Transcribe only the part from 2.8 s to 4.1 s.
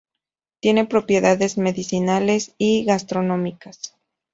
gastronómicas.